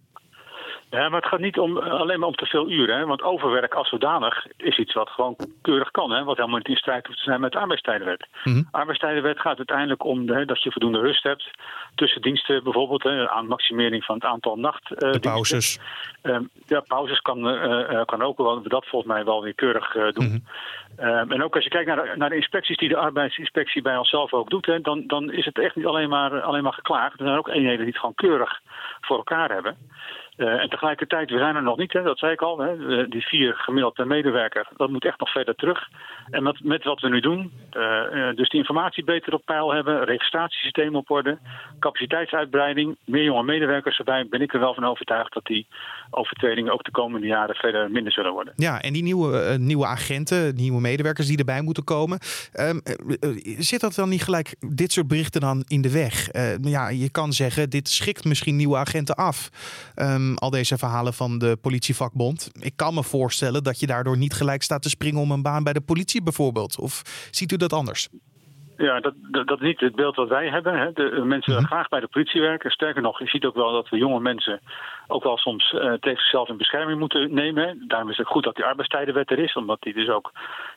Ja, 0.89 1.09
maar 1.09 1.21
het 1.21 1.29
gaat 1.29 1.39
niet 1.39 1.59
om, 1.59 1.77
alleen 1.77 2.19
maar 2.19 2.27
om 2.27 2.35
te 2.35 2.45
veel 2.45 2.69
uren. 2.69 2.97
Hè? 2.97 3.05
Want 3.05 3.21
overwerk 3.21 3.73
als 3.73 3.89
zodanig 3.89 4.45
is 4.57 4.77
iets 4.77 4.93
wat 4.93 5.09
gewoon 5.09 5.35
keurig 5.61 5.91
kan. 5.91 6.11
Hè? 6.11 6.23
Wat 6.23 6.37
helemaal 6.37 6.57
niet 6.57 6.67
in 6.67 6.75
strijd 6.75 7.05
hoeft 7.05 7.17
te 7.17 7.23
zijn 7.23 7.41
met 7.41 7.51
de 7.51 7.59
arbeidstijdenwet. 7.59 8.27
Mm 8.43 8.67
Arbeidstijdenwet 8.71 9.39
gaat 9.39 9.57
uiteindelijk 9.57 10.03
om 10.03 10.25
de, 10.25 10.45
dat 10.45 10.63
je 10.63 10.71
voldoende 10.71 10.99
rust 10.99 11.23
hebt. 11.23 11.49
Tussen 11.95 12.21
diensten 12.21 12.63
bijvoorbeeld. 12.63 13.03
Hè, 13.03 13.29
aan 13.29 13.47
maximering 13.47 14.03
van 14.03 14.15
het 14.15 14.23
aantal 14.23 14.55
nachtdiensten. 14.55 15.15
Uh, 15.15 15.19
pauzes. 15.19 15.79
Uh, 16.23 16.37
ja, 16.65 16.79
pauzes 16.79 17.19
kan, 17.19 17.53
uh, 17.53 18.05
kan 18.05 18.21
ook 18.21 18.37
wel. 18.37 18.61
Dat 18.63 18.85
volgens 18.85 19.11
mij 19.11 19.25
wel 19.25 19.41
weer 19.41 19.55
keurig 19.55 19.91
doen. 19.91 20.25
Mm 20.25 20.43
-hmm. 20.97 21.31
en 21.31 21.43
ook 21.43 21.55
als 21.55 21.63
je 21.63 21.69
kijkt 21.69 21.87
naar 21.87 22.03
de, 22.03 22.11
naar 22.15 22.29
de, 22.29 22.35
inspecties 22.35 22.77
die 22.77 22.89
de 22.89 22.97
arbeidsinspectie 22.97 23.81
bij 23.81 23.97
onszelf 23.97 24.33
ook 24.33 24.49
doet. 24.49 24.65
Hè, 24.65 24.81
dan, 24.81 25.03
dan 25.07 25.31
is 25.31 25.45
het 25.45 25.59
echt 25.59 25.75
niet 25.75 25.85
alleen 25.85 26.09
maar, 26.09 26.41
alleen 26.41 26.63
maar 26.63 26.73
geklaagd. 26.73 27.19
Er 27.19 27.25
zijn 27.25 27.37
ook 27.37 27.47
eenheden 27.47 27.77
die 27.77 27.87
het 27.87 27.99
gewoon 27.99 28.15
keurig 28.15 28.61
voor 29.01 29.17
elkaar 29.17 29.51
hebben. 29.51 29.77
Uh, 30.39 30.61
en 30.61 30.69
tegelijkertijd, 30.69 31.29
we 31.29 31.37
zijn 31.37 31.55
er 31.55 31.63
nog 31.63 31.77
niet, 31.77 31.93
hè, 31.93 32.03
dat 32.03 32.17
zei 32.17 32.31
ik 32.31 32.41
al. 32.41 32.57
Hè, 32.59 33.07
die 33.07 33.27
vier 33.27 33.53
gemiddeld 33.53 33.93
per 33.93 34.07
medewerker, 34.07 34.67
dat 34.77 34.89
moet 34.89 35.05
echt 35.05 35.19
nog 35.19 35.31
verder 35.31 35.55
terug. 35.55 35.87
En 36.29 36.43
met, 36.43 36.63
met 36.63 36.83
wat 36.83 36.99
we 36.99 37.09
nu 37.09 37.19
doen, 37.19 37.51
uh, 37.77 38.35
dus 38.35 38.49
die 38.49 38.59
informatie 38.59 39.03
beter 39.03 39.33
op 39.33 39.41
peil 39.45 39.73
hebben, 39.73 40.03
registratiesysteem 40.03 40.95
op 40.95 41.09
orde, 41.11 41.37
capaciteitsuitbreiding, 41.79 42.97
meer 43.05 43.23
jonge 43.23 43.43
medewerkers 43.43 43.97
erbij, 43.97 44.27
ben 44.29 44.41
ik 44.41 44.53
er 44.53 44.59
wel 44.59 44.73
van 44.73 44.85
overtuigd 44.85 45.33
dat 45.33 45.45
die 45.45 45.67
overtredingen 46.09 46.73
ook 46.73 46.83
de 46.83 46.91
komende 46.91 47.27
jaren 47.27 47.55
verder 47.55 47.91
minder 47.91 48.11
zullen 48.11 48.31
worden. 48.31 48.53
Ja, 48.55 48.81
en 48.81 48.93
die 48.93 49.03
nieuwe, 49.03 49.57
nieuwe 49.57 49.85
agenten, 49.85 50.55
nieuwe 50.55 50.81
medewerkers 50.81 51.27
die 51.27 51.37
erbij 51.37 51.61
moeten 51.61 51.83
komen, 51.83 52.19
um, 52.59 52.81
zit 53.57 53.81
dat 53.81 53.95
dan 53.95 54.09
niet 54.09 54.23
gelijk 54.23 54.55
dit 54.75 54.91
soort 54.91 55.07
berichten 55.07 55.41
dan 55.41 55.63
in 55.67 55.81
de 55.81 55.91
weg? 55.91 56.27
ja, 56.61 56.89
je 56.89 57.09
kan 57.11 57.33
zeggen, 57.33 57.69
dit 57.69 57.89
schikt 57.89 58.25
misschien 58.25 58.55
nieuwe 58.55 58.77
agenten 58.77 59.15
af. 59.15 59.49
Um, 59.95 60.28
al 60.37 60.49
deze 60.49 60.77
verhalen 60.77 61.13
van 61.13 61.37
de 61.37 61.57
politievakbond. 61.61 62.49
Ik 62.59 62.73
kan 62.75 62.93
me 62.93 63.03
voorstellen 63.03 63.63
dat 63.63 63.79
je 63.79 63.87
daardoor 63.87 64.17
niet 64.17 64.33
gelijk 64.33 64.63
staat 64.63 64.81
te 64.81 64.89
springen 64.89 65.21
om 65.21 65.31
een 65.31 65.41
baan 65.41 65.63
bij 65.63 65.73
de 65.73 65.81
politie 65.81 66.21
bijvoorbeeld. 66.21 66.79
Of 66.79 67.01
ziet 67.31 67.51
u 67.51 67.57
dat 67.57 67.73
anders? 67.73 68.09
Ja, 68.81 68.99
dat, 68.99 69.13
dat, 69.17 69.47
dat, 69.47 69.61
is 69.61 69.67
niet 69.67 69.79
het 69.79 69.95
beeld 69.95 70.15
wat 70.15 70.27
wij 70.27 70.49
hebben. 70.49 70.79
Hè. 70.79 70.91
De, 70.93 71.03
mensen 71.03 71.51
willen 71.51 71.67
mhm. 71.67 71.71
graag 71.71 71.89
bij 71.89 71.99
de 71.99 72.07
politie 72.07 72.41
werken. 72.41 72.71
Sterker 72.71 73.01
nog, 73.01 73.19
je 73.19 73.27
ziet 73.27 73.45
ook 73.45 73.55
wel 73.55 73.71
dat 73.71 73.89
we 73.89 73.97
jonge 73.97 74.19
mensen 74.19 74.61
ook 75.07 75.23
wel 75.23 75.37
soms 75.37 75.71
uh, 75.71 75.81
tegen 75.81 76.19
zichzelf 76.19 76.49
in 76.49 76.57
bescherming 76.57 76.99
moeten 76.99 77.33
nemen. 77.33 77.83
Daarom 77.87 78.09
is 78.09 78.17
het 78.17 78.27
goed 78.27 78.43
dat 78.43 78.55
die 78.55 78.65
arbeidstijdenwet 78.65 79.31
er 79.31 79.39
is, 79.39 79.55
omdat 79.55 79.81
die 79.81 79.93
dus 79.93 80.09
ook 80.09 80.31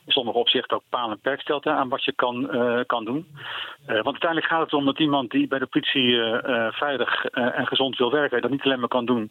in 0.06 0.12
sommige 0.12 0.38
opzichten 0.38 0.76
ook 0.76 0.82
paal 0.88 1.10
en 1.10 1.20
perk 1.20 1.40
stelt 1.40 1.66
aan 1.66 1.88
wat 1.88 2.04
je 2.04 2.12
kan, 2.12 2.56
uh, 2.56 2.80
kan 2.86 3.04
doen. 3.04 3.26
Uh, 3.86 3.86
want 3.86 4.06
uiteindelijk 4.06 4.52
gaat 4.52 4.60
het 4.60 4.72
om 4.72 4.84
dat 4.84 4.98
iemand 4.98 5.30
die 5.30 5.48
bij 5.48 5.58
de 5.58 5.66
politie 5.66 6.20
veilig 6.70 7.24
en 7.24 7.66
gezond 7.66 7.98
wil 7.98 8.10
werken, 8.10 8.42
dat 8.42 8.50
niet 8.50 8.62
alleen 8.62 8.80
maar 8.80 8.88
kan 8.88 9.04
doen 9.04 9.30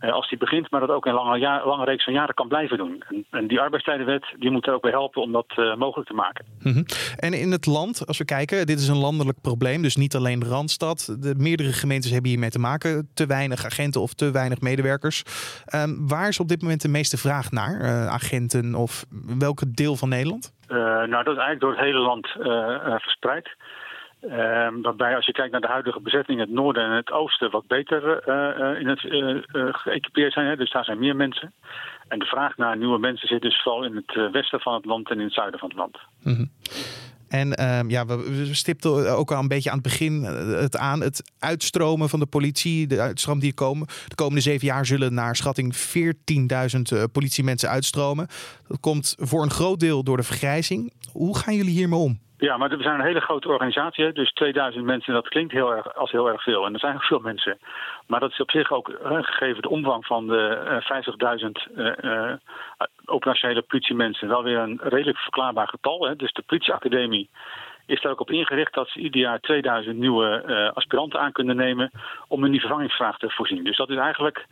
als 0.00 0.28
hij 0.28 0.38
begint, 0.38 0.70
maar 0.70 0.80
dat 0.80 0.90
ook 0.90 1.06
een 1.06 1.14
lange, 1.14 1.38
jaar, 1.38 1.66
lange 1.66 1.84
reeks 1.84 2.04
van 2.04 2.12
jaren 2.12 2.34
kan 2.34 2.48
blijven 2.48 2.78
doen. 2.78 3.04
En, 3.08 3.26
en 3.30 3.46
die 3.46 3.60
arbeidstijdenwet 3.60 4.24
die 4.38 4.50
moet 4.50 4.66
er 4.66 4.74
ook 4.74 4.82
bij 4.82 4.90
helpen 4.90 5.22
om 5.22 5.32
dat 5.32 5.76
mogelijk 5.76 6.08
te 6.08 6.14
maken. 6.14 6.44
Mm 6.62 6.72
-hmm. 6.72 6.84
En 7.16 7.32
in 7.32 7.50
het 7.50 7.66
land, 7.66 8.09
als 8.10 8.18
we 8.18 8.24
kijken, 8.24 8.66
dit 8.66 8.80
is 8.80 8.88
een 8.88 8.96
landelijk 8.96 9.40
probleem, 9.40 9.82
dus 9.82 9.96
niet 9.96 10.14
alleen 10.14 10.38
de 10.38 10.46
Randstad. 10.46 11.16
De 11.20 11.34
meerdere 11.36 11.72
gemeentes 11.72 12.10
hebben 12.10 12.30
hiermee 12.30 12.50
te 12.50 12.58
maken. 12.58 13.08
Te 13.14 13.26
weinig 13.26 13.64
agenten 13.64 14.00
of 14.00 14.14
te 14.14 14.30
weinig 14.30 14.60
medewerkers. 14.60 15.22
Um, 15.74 16.08
waar 16.08 16.28
is 16.28 16.40
op 16.40 16.48
dit 16.48 16.62
moment 16.62 16.82
de 16.82 16.88
meeste 16.88 17.16
vraag 17.16 17.50
naar? 17.50 17.80
Uh, 17.80 18.06
agenten 18.06 18.74
of 18.74 19.04
welke 19.38 19.70
deel 19.70 19.96
van 19.96 20.08
Nederland? 20.08 20.52
Uh, 20.68 20.76
nou, 20.76 21.24
dat 21.24 21.36
is 21.36 21.42
eigenlijk 21.42 21.60
door 21.60 21.70
het 21.70 21.80
hele 21.80 21.98
land 21.98 22.26
uh, 22.38 22.98
verspreid. 22.98 23.56
Ehm, 24.20 24.80
waarbij 24.82 25.16
als 25.16 25.26
je 25.26 25.32
kijkt 25.32 25.52
naar 25.52 25.60
de 25.60 25.76
huidige 25.76 26.00
bezetting, 26.00 26.40
het 26.40 26.50
noorden 26.50 26.84
en 26.84 26.90
het 26.90 27.10
oosten 27.10 27.50
wat 27.50 27.66
beter 27.66 28.02
uh, 28.28 28.80
in 28.80 28.88
het 28.88 29.00
geëquipeerd 29.76 30.32
zijn. 30.32 30.46
Hè? 30.46 30.56
Dus 30.56 30.72
daar 30.72 30.84
zijn 30.84 30.98
meer 30.98 31.16
mensen. 31.16 31.52
En 32.08 32.18
de 32.18 32.24
vraag 32.24 32.56
naar 32.56 32.76
nieuwe 32.76 32.98
mensen 32.98 33.28
zit 33.28 33.42
dus 33.42 33.62
vooral 33.62 33.84
in 33.84 33.96
het 33.96 34.32
westen 34.32 34.60
van 34.60 34.74
het 34.74 34.84
land 34.84 35.10
en 35.10 35.18
in 35.18 35.24
het 35.24 35.32
zuiden 35.32 35.60
van 35.60 35.68
het 35.68 35.78
land. 35.78 35.98
Mm 36.22 36.50
En 37.30 37.60
uh, 37.60 37.80
ja, 37.88 38.06
we 38.06 38.48
stipten 38.52 39.16
ook 39.16 39.32
al 39.32 39.38
een 39.38 39.48
beetje 39.48 39.70
aan 39.70 39.78
het 39.78 39.86
begin 39.86 40.22
het 40.24 40.76
aan. 40.76 41.00
Het 41.00 41.22
uitstromen 41.38 42.08
van 42.08 42.20
de 42.20 42.26
politie, 42.26 42.86
de 42.86 43.00
uitstroom 43.00 43.38
die 43.38 43.52
komen. 43.52 43.86
De 44.08 44.14
komende 44.14 44.40
zeven 44.40 44.66
jaar 44.66 44.86
zullen 44.86 45.14
naar 45.14 45.36
schatting 45.36 45.76
14.000 45.76 47.10
politiemensen 47.12 47.68
uitstromen. 47.68 48.26
Dat 48.68 48.80
komt 48.80 49.14
voor 49.18 49.42
een 49.42 49.50
groot 49.50 49.80
deel 49.80 50.02
door 50.02 50.16
de 50.16 50.22
vergrijzing. 50.22 50.92
Hoe 51.12 51.38
gaan 51.38 51.56
jullie 51.56 51.72
hiermee 51.72 51.98
om? 51.98 52.18
Ja, 52.40 52.56
maar 52.56 52.68
we 52.68 52.82
zijn 52.82 53.00
een 53.00 53.06
hele 53.06 53.20
grote 53.20 53.48
organisatie. 53.48 54.12
Dus 54.12 54.32
2000 54.32 54.84
mensen, 54.84 55.14
dat 55.14 55.28
klinkt 55.28 55.52
heel 55.52 55.74
erg, 55.74 55.94
als 55.94 56.10
heel 56.10 56.28
erg 56.28 56.42
veel. 56.42 56.66
En 56.66 56.74
er 56.74 56.80
zijn 56.80 56.94
ook 56.94 57.04
veel 57.04 57.18
mensen. 57.18 57.58
Maar 58.06 58.20
dat 58.20 58.30
is 58.30 58.40
op 58.40 58.50
zich 58.50 58.72
ook, 58.72 58.98
gegeven 59.02 59.62
de 59.62 59.68
omvang 59.68 60.06
van 60.06 60.26
de 60.26 60.82
50.000 61.68 61.76
uh, 61.76 61.92
uh, 62.02 62.32
operationele 63.04 63.62
politiemensen, 63.62 64.28
wel 64.28 64.42
weer 64.42 64.58
een 64.58 64.80
redelijk 64.82 65.18
verklaarbaar 65.18 65.68
getal. 65.68 66.06
Hè. 66.06 66.16
Dus 66.16 66.32
de 66.32 66.42
politieacademie 66.42 67.30
is 67.86 68.00
daar 68.00 68.12
ook 68.12 68.20
op 68.20 68.30
ingericht 68.30 68.74
dat 68.74 68.88
ze 68.88 68.98
ieder 68.98 69.20
jaar 69.20 69.40
2000 69.40 69.96
nieuwe 69.96 70.72
aspiranten 70.74 71.20
aan 71.20 71.32
kunnen 71.32 71.56
nemen 71.56 71.90
om 72.28 72.44
in 72.44 72.50
die 72.50 72.60
vervangingsvraag 72.60 73.18
te 73.18 73.30
voorzien. 73.30 73.64
Dus 73.64 73.76
dat 73.76 73.90
is 73.90 73.96
eigenlijk 73.96 74.46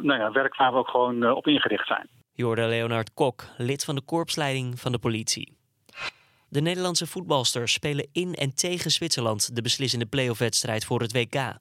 nou 0.00 0.20
ja, 0.20 0.32
werk 0.32 0.56
waar 0.56 0.72
we 0.72 0.78
ook 0.78 0.88
gewoon 0.88 1.32
op 1.32 1.46
ingericht 1.46 1.86
zijn. 1.86 2.08
Jorde 2.34 2.66
Leonard 2.66 3.14
Kok, 3.14 3.44
lid 3.56 3.84
van 3.84 3.94
de 3.94 4.04
korpsleiding 4.04 4.80
van 4.80 4.92
de 4.92 4.98
politie. 4.98 5.63
De 6.54 6.60
Nederlandse 6.60 7.06
voetbalsters 7.06 7.72
spelen 7.72 8.06
in 8.12 8.34
en 8.34 8.54
tegen 8.54 8.90
Zwitserland 8.90 9.56
de 9.56 9.62
beslissende 9.62 10.06
playoff-wedstrijd 10.06 10.84
voor 10.84 11.00
het 11.00 11.12
WK. 11.12 11.56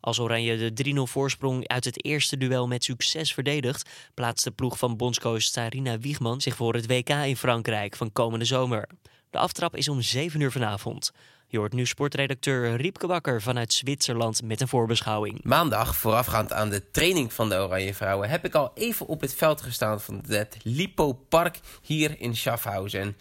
Als 0.00 0.18
Oranje 0.18 0.72
de 0.72 0.94
3-0 0.94 0.98
voorsprong 1.02 1.68
uit 1.68 1.84
het 1.84 2.04
eerste 2.04 2.36
duel 2.36 2.66
met 2.66 2.84
succes 2.84 3.34
verdedigt, 3.34 3.90
plaatst 4.14 4.44
de 4.44 4.50
ploeg 4.50 4.78
van 4.78 4.96
bondscoach 4.96 5.42
Sarina 5.42 5.98
Wiegman 5.98 6.40
zich 6.40 6.56
voor 6.56 6.74
het 6.74 6.86
WK 6.86 7.08
in 7.08 7.36
Frankrijk 7.36 7.96
van 7.96 8.12
komende 8.12 8.44
zomer. 8.44 8.88
De 9.30 9.38
aftrap 9.38 9.76
is 9.76 9.88
om 9.88 10.02
7 10.02 10.40
uur 10.40 10.52
vanavond. 10.52 11.12
Je 11.48 11.58
hoort 11.58 11.72
nu 11.72 11.86
sportredacteur 11.86 12.76
Riepke 12.76 13.06
Bakker 13.06 13.42
vanuit 13.42 13.72
Zwitserland 13.72 14.42
met 14.42 14.60
een 14.60 14.68
voorbeschouwing. 14.68 15.40
Maandag, 15.42 15.96
voorafgaand 15.96 16.52
aan 16.52 16.70
de 16.70 16.90
training 16.90 17.32
van 17.32 17.48
de 17.48 17.54
Oranje 17.54 17.94
Vrouwen, 17.94 18.28
heb 18.28 18.44
ik 18.44 18.54
al 18.54 18.70
even 18.74 19.06
op 19.06 19.20
het 19.20 19.34
veld 19.34 19.62
gestaan 19.62 20.00
van 20.00 20.24
het 20.26 20.56
Lipo 20.62 21.12
Park 21.12 21.60
hier 21.82 22.20
in 22.20 22.36
Schaffhausen 22.36 23.16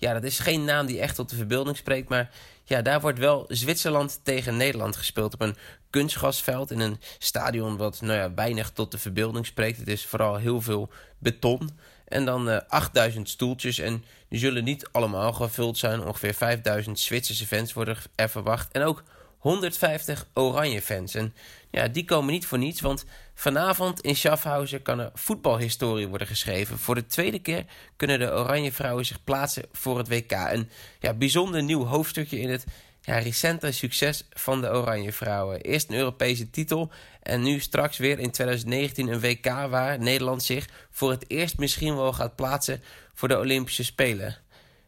ja, 0.00 0.12
dat 0.12 0.24
is 0.24 0.38
geen 0.38 0.64
naam 0.64 0.86
die 0.86 1.00
echt 1.00 1.14
tot 1.14 1.30
de 1.30 1.36
verbeelding 1.36 1.76
spreekt. 1.76 2.08
Maar 2.08 2.30
ja, 2.64 2.82
daar 2.82 3.00
wordt 3.00 3.18
wel 3.18 3.44
Zwitserland 3.48 4.20
tegen 4.22 4.56
Nederland 4.56 4.96
gespeeld 4.96 5.34
op 5.34 5.40
een 5.40 5.56
kunstgasveld. 5.90 6.70
In 6.70 6.80
een 6.80 7.00
stadion 7.18 7.76
wat 7.76 8.00
nou 8.00 8.18
ja, 8.18 8.34
weinig 8.34 8.70
tot 8.70 8.90
de 8.90 8.98
verbeelding 8.98 9.46
spreekt. 9.46 9.78
Het 9.78 9.88
is 9.88 10.06
vooral 10.06 10.36
heel 10.36 10.60
veel 10.60 10.90
beton. 11.18 11.78
En 12.04 12.24
dan 12.24 12.48
uh, 12.48 12.56
eh, 12.56 12.62
8000 12.68 13.28
stoeltjes. 13.28 13.78
En 13.78 14.04
die 14.28 14.38
zullen 14.38 14.64
niet 14.64 14.88
allemaal 14.92 15.32
gevuld 15.32 15.78
zijn. 15.78 16.04
Ongeveer 16.04 16.34
5000 16.34 16.98
Zwitserse 16.98 17.46
fans 17.46 17.72
worden 17.72 17.96
er 18.14 18.28
verwacht. 18.28 18.72
En 18.72 18.82
ook 18.82 19.02
150 19.40 20.28
oranje 20.34 20.82
fans. 20.82 21.14
En 21.14 21.34
ja, 21.70 21.88
die 21.88 22.04
komen 22.04 22.32
niet 22.32 22.46
voor 22.46 22.58
niets, 22.58 22.80
want 22.80 23.04
vanavond 23.34 24.00
in 24.00 24.16
Schaffhausen 24.16 24.82
kan 24.82 25.00
er 25.00 25.10
voetbalhistorie 25.14 26.08
worden 26.08 26.26
geschreven. 26.26 26.78
Voor 26.78 26.94
de 26.94 27.06
tweede 27.06 27.38
keer 27.38 27.64
kunnen 27.96 28.18
de 28.18 28.32
oranje 28.32 28.72
vrouwen 28.72 29.06
zich 29.06 29.24
plaatsen 29.24 29.64
voor 29.72 29.98
het 29.98 30.08
WK. 30.08 30.30
Een 30.30 30.70
ja, 30.98 31.14
bijzonder 31.14 31.62
nieuw 31.62 31.84
hoofdstukje 31.84 32.40
in 32.40 32.50
het 32.50 32.64
ja, 33.00 33.18
recente 33.18 33.72
succes 33.72 34.26
van 34.30 34.60
de 34.60 34.68
oranje 34.68 35.12
vrouwen. 35.12 35.60
Eerst 35.60 35.88
een 35.88 35.96
Europese 35.96 36.50
titel 36.50 36.90
en 37.22 37.42
nu 37.42 37.60
straks 37.60 37.98
weer 37.98 38.18
in 38.18 38.30
2019 38.30 39.08
een 39.08 39.20
WK 39.20 39.46
waar 39.46 39.98
Nederland 39.98 40.42
zich 40.42 40.68
voor 40.90 41.10
het 41.10 41.24
eerst 41.28 41.58
misschien 41.58 41.96
wel 41.96 42.12
gaat 42.12 42.36
plaatsen 42.36 42.82
voor 43.14 43.28
de 43.28 43.38
Olympische 43.38 43.84
Spelen. 43.84 44.36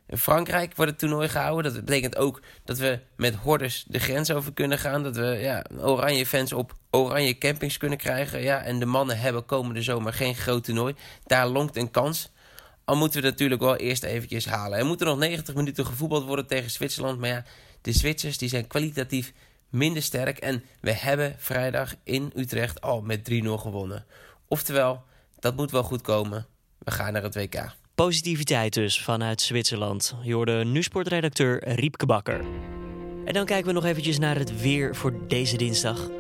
In 0.07 0.19
Frankrijk 0.19 0.77
wordt 0.77 0.91
het 0.91 1.01
toernooi 1.01 1.29
gehouden. 1.29 1.75
Dat 1.75 1.85
betekent 1.85 2.17
ook 2.17 2.41
dat 2.65 2.79
we 2.79 3.01
met 3.17 3.35
hordes 3.35 3.85
de 3.89 3.99
grens 3.99 4.31
over 4.31 4.53
kunnen 4.53 4.79
gaan. 4.79 5.03
Dat 5.03 5.17
we 5.17 5.25
ja, 5.25 5.65
oranje 5.79 6.27
fans 6.27 6.53
op 6.53 6.75
oranje 6.91 7.39
campings 7.39 7.77
kunnen 7.77 7.99
krijgen. 7.99 8.43
Ja, 8.43 8.63
en 8.63 8.79
de 8.79 8.87
mannen 8.87 9.19
hebben 9.19 9.47
komende 9.47 9.83
zomer 9.83 10.13
geen 10.13 10.35
groot 10.35 10.65
toernooi. 10.65 10.95
Daar 11.27 11.47
lonkt 11.47 11.77
een 11.77 11.91
kans. 11.91 12.31
Al 12.85 12.97
moeten 12.97 13.23
we 13.23 13.29
natuurlijk 13.29 13.61
wel 13.61 13.77
eerst 13.77 14.03
eventjes 14.03 14.47
halen. 14.47 14.79
Er 14.79 14.87
moeten 14.87 15.07
nog 15.07 15.19
90 15.19 15.55
minuten 15.55 15.87
gevoetbald 15.87 16.25
worden 16.25 16.47
tegen 16.47 16.71
Zwitserland. 16.71 17.19
Maar 17.19 17.29
ja, 17.29 17.45
de 17.81 17.93
Zwitsers 17.93 18.39
die 18.39 18.49
zijn 18.49 18.67
kwalitatief 18.67 19.33
minder 19.69 20.03
sterk. 20.03 20.39
En 20.39 20.65
we 20.81 20.93
hebben 20.93 21.35
vrijdag 21.39 21.95
in 22.05 22.33
Utrecht 22.37 22.81
al 22.81 23.03
met 23.03 23.31
3-0 23.31 23.35
gewonnen. 23.45 24.05
Oftewel, 24.49 25.05
dat 25.39 25.57
moet 25.57 25.71
wel 25.71 25.83
goed 25.83 26.01
komen. 26.01 26.47
We 26.79 26.91
gaan 26.91 27.13
naar 27.13 27.23
het 27.23 27.35
WK. 27.35 27.81
Positiviteit 28.03 28.75
dus 28.75 29.03
vanuit 29.03 29.41
Zwitserland. 29.41 30.17
Je 30.23 30.35
hoorde 30.35 30.65
nu 30.65 30.83
sportredacteur 30.83 31.69
Riepke 31.69 32.07
Bakker. 32.07 32.41
En 33.25 33.33
dan 33.33 33.45
kijken 33.45 33.67
we 33.67 33.73
nog 33.73 33.85
eventjes 33.85 34.19
naar 34.19 34.37
het 34.37 34.61
weer 34.61 34.97
voor 34.97 35.15
deze 35.29 35.57
dinsdag. 35.57 36.11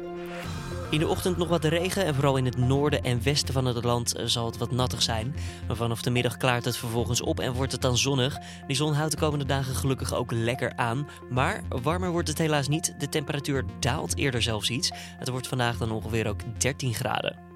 In 0.90 0.98
de 0.98 1.08
ochtend 1.08 1.36
nog 1.36 1.48
wat 1.48 1.64
regen 1.64 2.04
en 2.04 2.14
vooral 2.14 2.36
in 2.36 2.44
het 2.44 2.56
noorden 2.56 3.02
en 3.02 3.22
westen 3.22 3.54
van 3.54 3.64
het 3.64 3.84
land 3.84 4.14
zal 4.24 4.46
het 4.46 4.58
wat 4.58 4.70
nattig 4.70 5.02
zijn. 5.02 5.34
Maar 5.66 5.76
vanaf 5.76 6.02
de 6.02 6.10
middag 6.10 6.36
klaart 6.36 6.64
het 6.64 6.76
vervolgens 6.76 7.20
op 7.20 7.40
en 7.40 7.52
wordt 7.52 7.72
het 7.72 7.82
dan 7.82 7.98
zonnig. 7.98 8.38
Die 8.66 8.76
zon 8.76 8.92
houdt 8.92 9.12
de 9.12 9.18
komende 9.18 9.44
dagen 9.44 9.74
gelukkig 9.74 10.14
ook 10.14 10.32
lekker 10.32 10.76
aan. 10.76 11.08
Maar 11.30 11.62
warmer 11.68 12.10
wordt 12.10 12.28
het 12.28 12.38
helaas 12.38 12.68
niet. 12.68 12.94
De 12.98 13.08
temperatuur 13.08 13.64
daalt 13.80 14.16
eerder 14.16 14.42
zelfs 14.42 14.70
iets. 14.70 14.90
Het 14.94 15.28
wordt 15.28 15.48
vandaag 15.48 15.76
dan 15.76 15.90
ongeveer 15.90 16.28
ook 16.28 16.60
13 16.60 16.94
graden. 16.94 17.50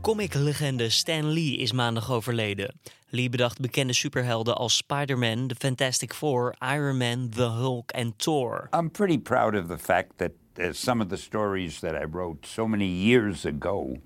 Comic-legende 0.00 0.88
Stan 0.88 1.32
Lee 1.32 1.56
is 1.56 1.72
maandag 1.72 2.10
overleden. 2.10 2.74
Lee 3.12 3.28
bedacht 3.28 3.60
bekende 3.60 3.92
superhelden 3.92 4.54
als 4.54 4.76
Spider-Man, 4.76 5.48
The 5.48 5.54
Fantastic 5.54 6.14
Four, 6.14 6.54
Iron 6.60 6.98
Man, 6.98 7.30
The 7.30 7.48
Hulk 7.48 7.90
en 7.92 8.14
Thor. 8.16 8.68
I'm 8.72 8.90
pretty 8.90 9.18
proud 9.18 9.54
of 9.54 9.68
the 9.68 9.78
fact 9.78 10.18
that 10.18 10.32
uh, 10.58 10.72
some 10.72 11.02
of 11.02 11.08
the 11.08 11.16
stories 11.16 11.80
that 11.80 11.94
I 11.94 12.04
wrote 12.04 12.46
so 12.46 12.68
many 12.68 12.86
years 12.86 13.44
ago 13.44 13.96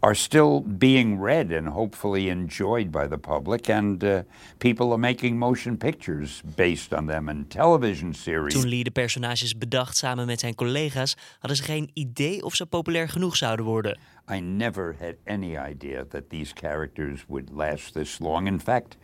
are 0.00 0.14
still 0.14 0.60
being 0.60 1.20
read 1.20 1.52
and 1.52 1.68
hopefully 1.68 2.28
enjoyed 2.28 2.90
by 2.90 3.06
the 3.08 3.18
public. 3.18 3.68
And 3.68 4.04
uh, 4.04 4.22
people 4.58 4.86
are 4.92 4.98
making 4.98 5.38
motion 5.38 5.76
pictures 5.76 6.42
based 6.56 6.92
on 6.92 7.06
them 7.06 7.28
and 7.28 7.50
television 7.50 8.14
series. 8.14 8.54
Toen 8.54 8.68
Lee 8.68 8.84
de 8.84 8.90
personages 8.90 9.58
bedacht 9.58 9.96
samen 9.96 10.26
met 10.26 10.40
zijn 10.40 10.54
collega's, 10.54 11.16
hadden 11.38 11.56
ze 11.56 11.62
geen 11.62 11.90
idee 11.92 12.44
of 12.44 12.54
ze 12.54 12.66
populair 12.66 13.08
genoeg 13.08 13.36
zouden 13.36 13.64
worden. 13.64 13.98
I 14.30 14.40
never 14.40 14.96
had 15.00 15.14
any 15.26 15.56
idea 15.70 16.04
that 16.08 16.30
these 16.30 16.52
characters 16.54 17.24
would 17.28 17.50
last 17.52 17.94
this 17.94 18.18
long. 18.18 18.46
In 18.46 18.60
fact, 18.60 18.96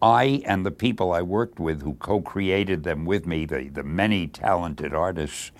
I 0.00 0.42
and 0.46 0.64
the 0.64 0.70
people 0.70 1.20
I 1.20 1.22
worked 1.22 1.58
with 1.58 1.82
who 1.82 1.96
co 1.98 2.22
created 2.22 2.82
them 2.82 3.06
with 3.06 3.24
me, 3.26 3.46
the, 3.46 3.70
the 3.72 3.82
many 3.82 4.28
talented 4.28 4.92
artists, 4.92 5.50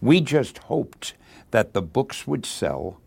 we 0.00 0.20
just 0.20 0.58
hoped 0.58 1.14
that 1.50 1.72
the 1.72 1.82
books 1.82 2.26
would 2.26 2.44
sell 2.44 3.00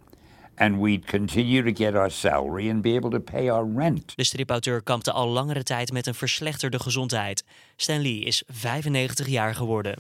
and 0.60 0.78
we'd 0.78 1.06
continue 1.06 1.64
to 1.64 1.84
get 1.84 1.96
our 1.96 2.10
salary 2.10 2.70
and 2.70 2.82
be 2.82 2.96
able 2.96 3.10
to 3.10 3.20
pay 3.20 3.50
our 3.50 3.68
rent. 3.76 4.14
De 4.16 4.24
stripauteur 4.24 4.84
kampte 4.84 5.12
al 5.12 5.28
langere 5.28 5.64
tijd 5.64 5.92
met 5.92 6.08
een 6.08 6.16
verslechterde 6.16 6.80
gezondheid. 6.80 7.44
Stan 7.76 8.02
Lee 8.02 8.24
is 8.24 8.44
95 8.48 9.28
jaar 9.28 9.56
geworden. 9.56 9.96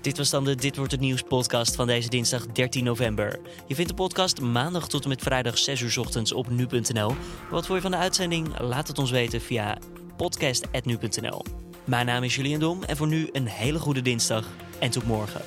Dit 0.00 0.16
was 0.16 0.30
dan 0.30 0.44
de 0.44 0.54
Dit 0.54 0.76
wordt 0.76 0.92
het 0.92 1.00
nieuws 1.00 1.22
podcast 1.22 1.74
van 1.74 1.86
deze 1.86 2.08
dinsdag 2.08 2.46
13 2.46 2.84
november. 2.84 3.40
Je 3.66 3.74
vindt 3.74 3.90
de 3.90 3.96
podcast 3.96 4.40
maandag 4.40 4.88
tot 4.88 5.02
en 5.02 5.08
met 5.08 5.22
vrijdag 5.22 5.58
6 5.58 5.80
uur 5.80 6.00
ochtends 6.00 6.32
op 6.32 6.50
nu.nl. 6.50 7.14
Wat 7.50 7.66
voor 7.66 7.76
je 7.76 7.82
van 7.82 7.90
de 7.90 7.96
uitzending? 7.96 8.60
Laat 8.60 8.88
het 8.88 8.98
ons 8.98 9.10
weten 9.10 9.40
via 9.40 9.78
podcast.nu.nl. 10.16 11.42
Mijn 11.84 12.06
naam 12.06 12.22
is 12.22 12.34
Julian 12.34 12.60
Dom 12.60 12.82
en 12.82 12.96
voor 12.96 13.06
nu 13.06 13.28
een 13.32 13.46
hele 13.46 13.78
goede 13.78 14.02
dinsdag 14.02 14.48
en 14.78 14.90
tot 14.90 15.06
morgen. 15.06 15.40